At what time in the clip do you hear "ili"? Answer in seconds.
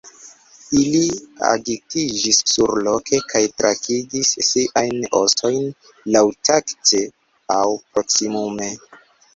0.83-1.01